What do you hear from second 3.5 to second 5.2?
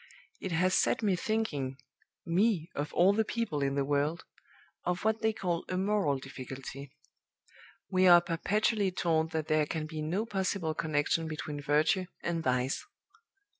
in the world!) of